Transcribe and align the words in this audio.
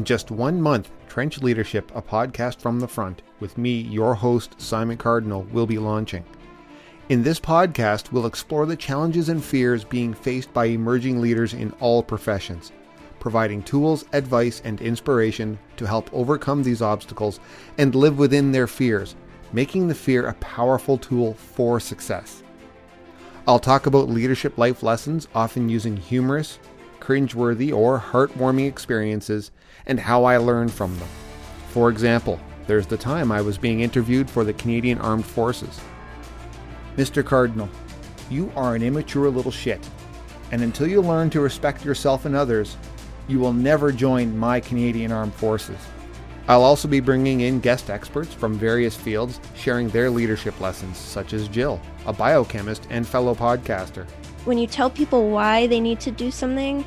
just 0.00 0.30
one 0.30 0.60
month, 0.60 0.90
Trench 1.06 1.42
Leadership, 1.42 1.92
a 1.94 2.00
podcast 2.00 2.60
from 2.60 2.80
the 2.80 2.88
front, 2.88 3.20
with 3.40 3.58
me, 3.58 3.82
your 3.82 4.14
host, 4.14 4.58
Simon 4.58 4.96
Cardinal, 4.96 5.42
will 5.52 5.66
be 5.66 5.78
launching. 5.78 6.24
In 7.10 7.22
this 7.22 7.38
podcast, 7.38 8.10
we'll 8.10 8.24
explore 8.24 8.64
the 8.64 8.74
challenges 8.74 9.28
and 9.28 9.44
fears 9.44 9.84
being 9.84 10.14
faced 10.14 10.50
by 10.54 10.64
emerging 10.64 11.20
leaders 11.20 11.52
in 11.52 11.72
all 11.78 12.02
professions, 12.02 12.72
providing 13.20 13.62
tools, 13.62 14.06
advice, 14.14 14.62
and 14.64 14.80
inspiration 14.80 15.58
to 15.76 15.86
help 15.86 16.08
overcome 16.14 16.62
these 16.62 16.80
obstacles 16.80 17.38
and 17.76 17.94
live 17.94 18.18
within 18.18 18.50
their 18.50 18.66
fears, 18.66 19.14
making 19.52 19.88
the 19.88 19.94
fear 19.94 20.26
a 20.26 20.34
powerful 20.34 20.96
tool 20.96 21.34
for 21.34 21.78
success. 21.78 22.42
I'll 23.46 23.58
talk 23.58 23.86
about 23.86 24.08
leadership 24.08 24.56
life 24.56 24.82
lessons, 24.82 25.28
often 25.34 25.68
using 25.68 25.96
humorous, 25.98 26.58
cringeworthy, 27.02 27.74
or 27.74 27.98
heartwarming 27.98 28.68
experiences, 28.68 29.50
and 29.86 29.98
how 29.98 30.24
I 30.24 30.36
learned 30.36 30.72
from 30.72 30.96
them. 30.98 31.08
For 31.70 31.90
example, 31.90 32.38
there's 32.68 32.86
the 32.86 32.96
time 32.96 33.32
I 33.32 33.40
was 33.40 33.58
being 33.58 33.80
interviewed 33.80 34.30
for 34.30 34.44
the 34.44 34.52
Canadian 34.52 34.98
Armed 34.98 35.26
Forces. 35.26 35.80
Mr. 36.96 37.24
Cardinal, 37.24 37.68
you 38.30 38.52
are 38.54 38.76
an 38.76 38.82
immature 38.82 39.28
little 39.30 39.50
shit, 39.50 39.86
and 40.52 40.62
until 40.62 40.86
you 40.86 41.00
learn 41.00 41.28
to 41.30 41.40
respect 41.40 41.84
yourself 41.84 42.24
and 42.24 42.36
others, 42.36 42.76
you 43.26 43.40
will 43.40 43.52
never 43.52 43.90
join 43.90 44.36
my 44.38 44.60
Canadian 44.60 45.10
Armed 45.10 45.34
Forces. 45.34 45.78
I'll 46.48 46.62
also 46.62 46.86
be 46.86 47.00
bringing 47.00 47.40
in 47.40 47.60
guest 47.60 47.90
experts 47.90 48.32
from 48.32 48.58
various 48.58 48.96
fields 48.96 49.40
sharing 49.56 49.88
their 49.88 50.10
leadership 50.10 50.60
lessons, 50.60 50.98
such 50.98 51.32
as 51.32 51.48
Jill, 51.48 51.80
a 52.06 52.12
biochemist 52.12 52.86
and 52.90 53.06
fellow 53.06 53.34
podcaster. 53.34 54.06
When 54.44 54.58
you 54.58 54.66
tell 54.66 54.90
people 54.90 55.30
why 55.30 55.68
they 55.68 55.78
need 55.78 56.00
to 56.00 56.10
do 56.10 56.32
something, 56.32 56.84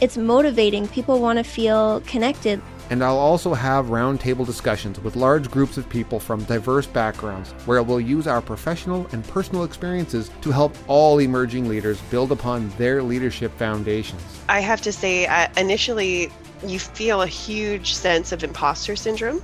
it's 0.00 0.16
motivating. 0.16 0.88
People 0.88 1.20
want 1.20 1.38
to 1.38 1.44
feel 1.44 2.00
connected. 2.02 2.60
And 2.90 3.04
I'll 3.04 3.18
also 3.18 3.54
have 3.54 3.86
roundtable 3.86 4.46
discussions 4.46 4.98
with 4.98 5.14
large 5.14 5.50
groups 5.50 5.76
of 5.76 5.88
people 5.88 6.18
from 6.18 6.42
diverse 6.44 6.86
backgrounds, 6.86 7.50
where 7.66 7.82
we'll 7.82 8.00
use 8.00 8.26
our 8.26 8.40
professional 8.40 9.06
and 9.12 9.26
personal 9.28 9.64
experiences 9.64 10.30
to 10.40 10.50
help 10.50 10.74
all 10.88 11.18
emerging 11.18 11.68
leaders 11.68 12.00
build 12.10 12.32
upon 12.32 12.70
their 12.70 13.02
leadership 13.02 13.56
foundations. 13.58 14.22
I 14.48 14.60
have 14.60 14.80
to 14.82 14.92
say, 14.92 15.26
uh, 15.26 15.48
initially, 15.56 16.32
you 16.66 16.78
feel 16.78 17.22
a 17.22 17.26
huge 17.26 17.94
sense 17.94 18.32
of 18.32 18.42
imposter 18.42 18.96
syndrome 18.96 19.42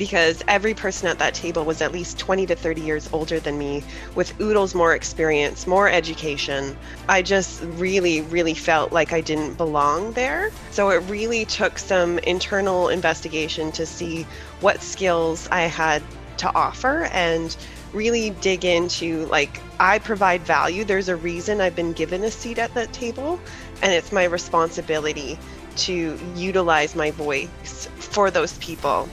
because 0.00 0.42
every 0.48 0.72
person 0.72 1.08
at 1.08 1.18
that 1.18 1.34
table 1.34 1.62
was 1.62 1.82
at 1.82 1.92
least 1.92 2.18
20 2.18 2.46
to 2.46 2.56
30 2.56 2.80
years 2.80 3.06
older 3.12 3.38
than 3.38 3.58
me 3.58 3.84
with 4.14 4.32
oodles 4.40 4.74
more 4.74 4.94
experience, 4.94 5.66
more 5.66 5.90
education. 5.90 6.74
I 7.06 7.20
just 7.20 7.62
really, 7.62 8.22
really 8.22 8.54
felt 8.54 8.92
like 8.92 9.12
I 9.12 9.20
didn't 9.20 9.58
belong 9.58 10.12
there. 10.14 10.52
So 10.70 10.88
it 10.88 11.00
really 11.10 11.44
took 11.44 11.78
some 11.78 12.18
internal 12.20 12.88
investigation 12.88 13.72
to 13.72 13.84
see 13.84 14.22
what 14.60 14.80
skills 14.80 15.46
I 15.52 15.64
had 15.64 16.02
to 16.38 16.54
offer 16.54 17.04
and 17.12 17.54
really 17.92 18.30
dig 18.30 18.64
into 18.64 19.26
like 19.26 19.60
I 19.78 19.98
provide 19.98 20.40
value. 20.40 20.82
There's 20.82 21.10
a 21.10 21.16
reason 21.16 21.60
I've 21.60 21.76
been 21.76 21.92
given 21.92 22.24
a 22.24 22.30
seat 22.30 22.58
at 22.58 22.72
that 22.72 22.94
table 22.94 23.38
and 23.82 23.92
it's 23.92 24.12
my 24.12 24.24
responsibility 24.24 25.38
to 25.76 26.18
utilize 26.34 26.96
my 26.96 27.10
voice 27.10 27.86
for 27.96 28.30
those 28.30 28.56
people. 28.58 29.06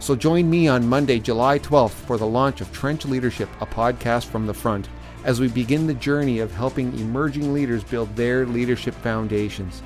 So 0.00 0.14
join 0.14 0.48
me 0.48 0.68
on 0.68 0.88
Monday, 0.88 1.18
July 1.18 1.58
12th 1.58 1.90
for 1.90 2.16
the 2.16 2.26
launch 2.26 2.60
of 2.60 2.72
Trench 2.72 3.04
Leadership, 3.04 3.48
a 3.60 3.66
podcast 3.66 4.26
from 4.26 4.46
the 4.46 4.54
front, 4.54 4.88
as 5.24 5.40
we 5.40 5.48
begin 5.48 5.86
the 5.86 5.94
journey 5.94 6.38
of 6.38 6.54
helping 6.54 6.96
emerging 7.00 7.52
leaders 7.52 7.82
build 7.82 8.14
their 8.14 8.46
leadership 8.46 8.94
foundations. 8.94 9.82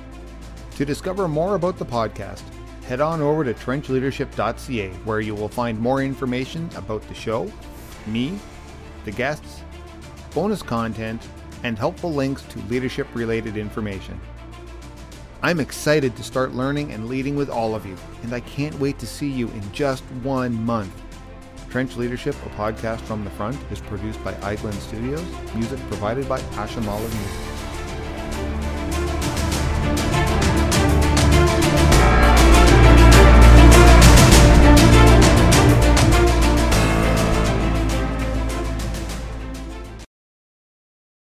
To 0.75 0.85
discover 0.85 1.27
more 1.27 1.55
about 1.55 1.77
the 1.77 1.85
podcast, 1.85 2.43
head 2.85 3.01
on 3.01 3.21
over 3.21 3.43
to 3.43 3.53
trenchleadership.ca 3.55 4.89
where 5.03 5.19
you 5.19 5.33
will 5.33 5.49
find 5.49 5.79
more 5.79 6.01
information 6.01 6.69
about 6.75 7.01
the 7.07 7.15
show, 7.15 7.51
me, 8.05 8.37
the 9.05 9.11
guests, 9.11 9.61
bonus 10.33 10.61
content, 10.61 11.27
and 11.63 11.77
helpful 11.77 12.13
links 12.13 12.43
to 12.43 12.59
leadership 12.69 13.07
related 13.15 13.57
information. 13.57 14.19
I'm 15.45 15.59
excited 15.59 16.15
to 16.15 16.23
start 16.23 16.53
learning 16.53 16.93
and 16.93 17.09
leading 17.09 17.35
with 17.35 17.49
all 17.49 17.75
of 17.75 17.85
you, 17.85 17.97
and 18.23 18.31
I 18.33 18.39
can't 18.39 18.79
wait 18.79 18.97
to 18.99 19.05
see 19.05 19.29
you 19.29 19.49
in 19.49 19.73
just 19.73 20.01
one 20.23 20.63
month. 20.65 21.03
Trench 21.69 21.97
Leadership, 21.97 22.33
a 22.45 22.49
podcast 22.51 23.01
from 23.01 23.25
the 23.25 23.29
front, 23.31 23.57
is 23.69 23.81
produced 23.81 24.23
by 24.23 24.31
Idlin 24.35 24.71
Studios, 24.75 25.25
music 25.53 25.79
provided 25.89 26.29
by 26.29 26.39
AShamaluev 26.39 27.13
Music. 29.99 30.22